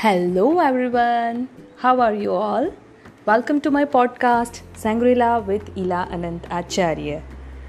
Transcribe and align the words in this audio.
Hello, 0.00 0.60
everyone. 0.60 1.48
How 1.78 2.00
are 2.00 2.14
you 2.14 2.32
all? 2.32 2.72
Welcome 3.26 3.60
to 3.62 3.70
my 3.72 3.84
podcast, 3.84 4.60
Sangrila 4.82 5.44
with 5.44 5.76
Ila 5.76 6.06
Anant 6.12 6.44
Acharya. 6.58 7.20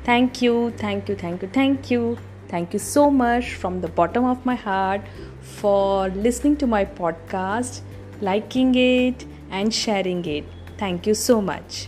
Thank 0.04 0.40
you, 0.44 0.70
thank 0.78 1.10
you, 1.10 1.16
thank 1.16 1.42
you, 1.42 1.48
thank 1.48 1.90
you. 1.90 2.20
Thank 2.48 2.74
you 2.74 2.78
so 2.78 3.10
much 3.10 3.56
from 3.56 3.82
the 3.82 3.88
bottom 3.88 4.26
of 4.26 4.46
my 4.46 4.54
heart 4.54 5.02
for 5.42 6.10
listening 6.10 6.56
to 6.58 6.68
my 6.68 6.86
podcast, 6.86 7.82
liking 8.22 8.76
it, 8.76 9.26
and 9.50 9.74
sharing 9.74 10.24
it. 10.26 10.46
Thank 10.78 11.08
you 11.08 11.16
so 11.16 11.42
much. 11.42 11.88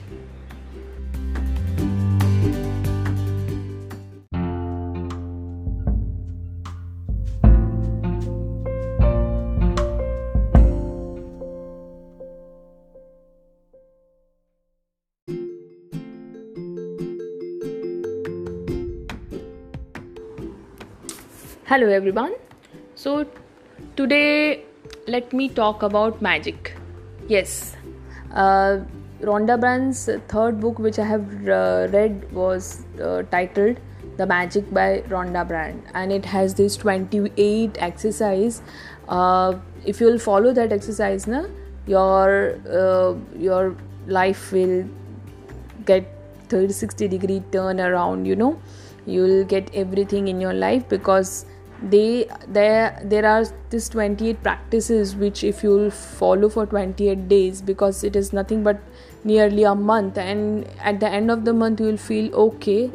Hello 21.72 21.88
everyone. 21.88 22.34
So 22.96 23.26
today 23.96 24.66
let 25.08 25.32
me 25.32 25.48
talk 25.48 25.84
about 25.84 26.22
magic. 26.22 26.74
Yes, 27.30 27.78
uh, 28.34 28.80
Rhonda 29.22 29.58
Byrne's 29.58 30.10
third 30.28 30.60
book, 30.60 30.80
which 30.80 31.00
I 31.00 31.06
have 31.06 31.48
uh, 31.48 31.88
read, 31.94 32.30
was 32.34 32.84
uh, 33.02 33.22
titled 33.36 33.80
"The 34.18 34.28
Magic" 34.32 34.74
by 34.80 34.88
Rhonda 35.14 35.48
Byrne, 35.48 35.82
and 35.94 36.12
it 36.12 36.26
has 36.26 36.56
this 36.56 36.76
28 36.76 37.78
exercise. 37.80 38.62
Uh, 39.08 39.54
if 39.86 40.02
you 40.02 40.08
will 40.08 40.20
follow 40.20 40.52
that 40.52 40.74
exercise, 40.74 41.26
na, 41.26 41.46
your 41.88 42.60
uh, 42.82 43.16
your 43.48 43.78
life 44.08 44.52
will 44.52 44.84
get 45.86 46.12
360 46.50 47.08
degree 47.16 47.42
turn 47.54 47.80
around. 47.80 48.26
You 48.26 48.36
know, 48.36 48.52
you'll 49.06 49.46
get 49.46 49.74
everything 49.86 50.28
in 50.28 50.42
your 50.42 50.54
life 50.54 50.90
because 50.90 51.46
they 51.82 52.28
there 52.48 53.00
there 53.04 53.26
are 53.26 53.46
this 53.72 53.90
28 53.90 54.44
practices 54.44 55.16
which 55.16 55.44
if 55.44 55.64
you'll 55.64 55.90
follow 55.90 56.48
for 56.48 56.66
28 56.66 57.28
days 57.28 57.62
because 57.62 58.04
it 58.04 58.16
is 58.16 58.32
nothing 58.32 58.64
but 58.64 58.80
nearly 59.24 59.64
a 59.64 59.74
month 59.74 60.18
and 60.18 60.68
at 60.80 61.00
the 61.00 61.10
end 61.10 61.32
of 61.32 61.44
the 61.46 61.54
month 61.54 61.80
you 61.80 61.88
will 61.88 61.98
feel 61.98 62.34
okay 62.36 62.92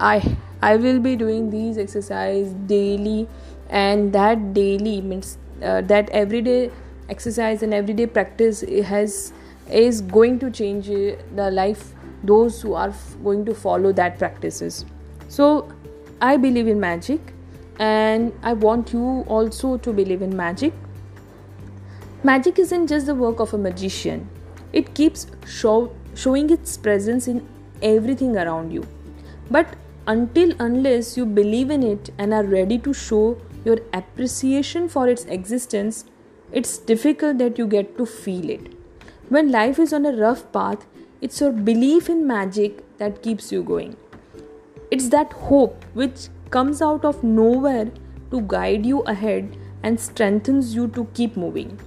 i 0.00 0.36
i 0.62 0.76
will 0.76 0.98
be 0.98 1.14
doing 1.14 1.50
these 1.50 1.78
exercise 1.78 2.52
daily 2.66 3.28
and 3.68 4.12
that 4.12 4.52
daily 4.52 5.00
means 5.00 5.38
uh, 5.62 5.80
that 5.82 6.10
everyday 6.10 6.70
exercise 7.08 7.62
and 7.62 7.72
everyday 7.72 8.06
practice 8.06 8.62
has 8.84 9.32
is 9.70 10.00
going 10.00 10.38
to 10.38 10.50
change 10.50 10.86
the 10.86 11.50
life 11.50 11.92
those 12.22 12.60
who 12.60 12.74
are 12.74 12.92
going 13.22 13.44
to 13.44 13.54
follow 13.54 13.92
that 13.92 14.18
practices. 14.18 14.84
So 15.28 15.68
i 16.20 16.36
believe 16.36 16.68
in 16.68 16.78
magic 16.80 17.33
and 17.78 18.32
I 18.42 18.52
want 18.52 18.92
you 18.92 19.24
also 19.26 19.76
to 19.78 19.92
believe 19.92 20.22
in 20.22 20.36
magic. 20.36 20.72
Magic 22.22 22.58
isn't 22.58 22.86
just 22.86 23.06
the 23.06 23.14
work 23.14 23.40
of 23.40 23.52
a 23.52 23.58
magician, 23.58 24.28
it 24.72 24.94
keeps 24.94 25.26
show, 25.46 25.94
showing 26.14 26.50
its 26.50 26.76
presence 26.76 27.28
in 27.28 27.46
everything 27.82 28.36
around 28.36 28.72
you. 28.72 28.86
But 29.50 29.76
until 30.06 30.54
unless 30.58 31.16
you 31.16 31.26
believe 31.26 31.70
in 31.70 31.82
it 31.82 32.10
and 32.18 32.32
are 32.32 32.44
ready 32.44 32.78
to 32.78 32.92
show 32.92 33.38
your 33.64 33.78
appreciation 33.92 34.88
for 34.88 35.08
its 35.08 35.24
existence, 35.24 36.04
it's 36.52 36.78
difficult 36.78 37.38
that 37.38 37.58
you 37.58 37.66
get 37.66 37.96
to 37.98 38.06
feel 38.06 38.48
it. 38.50 38.72
When 39.28 39.50
life 39.50 39.78
is 39.78 39.92
on 39.92 40.06
a 40.06 40.12
rough 40.12 40.50
path, 40.52 40.86
it's 41.20 41.40
your 41.40 41.52
belief 41.52 42.10
in 42.10 42.26
magic 42.26 42.98
that 42.98 43.22
keeps 43.22 43.50
you 43.50 43.62
going. 43.62 43.96
It's 44.90 45.08
that 45.08 45.32
hope 45.32 45.84
which 45.94 46.28
comes 46.56 46.80
out 46.80 47.04
of 47.04 47.22
nowhere 47.24 47.90
to 48.30 48.40
guide 48.54 48.86
you 48.86 49.00
ahead 49.12 49.56
and 49.82 50.00
strengthens 50.00 50.74
you 50.74 50.86
to 50.96 51.04
keep 51.14 51.36
moving. 51.36 51.78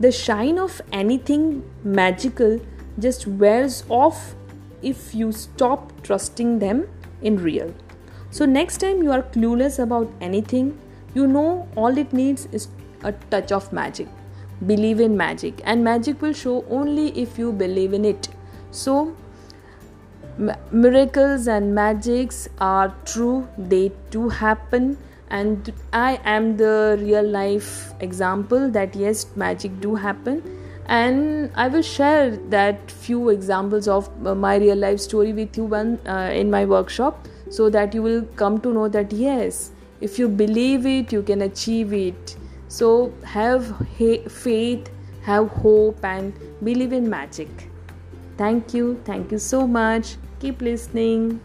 The 0.00 0.10
shine 0.12 0.58
of 0.58 0.80
anything 0.92 1.64
magical 1.82 2.60
just 2.98 3.26
wears 3.26 3.82
off 3.88 4.34
if 4.82 5.14
you 5.14 5.32
stop 5.32 5.92
trusting 6.02 6.58
them 6.60 6.86
in 7.22 7.42
real. 7.42 7.74
So, 8.30 8.44
next 8.44 8.78
time 8.78 9.02
you 9.02 9.12
are 9.12 9.22
clueless 9.22 9.78
about 9.82 10.12
anything, 10.20 10.78
you 11.14 11.26
know 11.26 11.68
all 11.76 11.98
it 11.98 12.12
needs 12.12 12.46
is 12.46 12.68
a 13.02 13.12
touch 13.34 13.52
of 13.52 13.72
magic. 13.72 14.08
Believe 14.66 15.00
in 15.00 15.16
magic, 15.16 15.60
and 15.64 15.84
magic 15.84 16.22
will 16.22 16.32
show 16.32 16.64
only 16.68 17.08
if 17.20 17.38
you 17.38 17.52
believe 17.52 17.92
in 17.92 18.04
it. 18.04 18.28
So, 18.70 19.16
miracles 20.38 21.46
and 21.46 21.74
magics 21.74 22.48
are 22.58 22.94
true. 23.04 23.48
They 23.56 23.92
do 24.10 24.28
happen. 24.28 24.96
And 25.30 25.72
i 25.92 26.20
am 26.24 26.56
the 26.56 26.96
real 27.00 27.26
life 27.26 27.92
example 28.00 28.70
that 28.70 28.94
yes 28.94 29.26
magic 29.36 29.80
do 29.80 29.94
happen. 29.94 30.42
And 30.86 31.50
i 31.54 31.66
will 31.68 31.82
share 31.82 32.36
that 32.54 32.90
few 32.90 33.30
examples 33.30 33.88
of 33.88 34.10
uh, 34.26 34.34
my 34.34 34.56
real 34.56 34.76
life 34.76 35.00
story 35.00 35.32
with 35.32 35.56
you 35.56 35.64
one 35.64 35.98
uh, 36.06 36.30
in 36.32 36.50
my 36.50 36.64
workshop 36.66 37.26
so 37.50 37.70
that 37.70 37.94
you 37.94 38.02
will 38.02 38.22
come 38.36 38.60
to 38.60 38.72
know 38.72 38.88
that 38.88 39.12
yes 39.12 39.70
if 40.00 40.18
you 40.18 40.28
believe 40.28 40.86
it 40.86 41.12
you 41.12 41.22
can 41.22 41.42
achieve 41.42 41.92
it. 41.92 42.36
So 42.68 43.12
have 43.24 43.72
faith 44.28 44.90
have 45.22 45.48
hope 45.48 46.04
and 46.04 46.34
believe 46.62 46.92
in 46.92 47.08
magic. 47.08 47.48
Thank 48.36 48.74
you. 48.74 49.00
Thank 49.04 49.32
you 49.32 49.38
so 49.38 49.66
much 49.66 50.16
Keep 50.40 50.60
listening. 50.62 51.40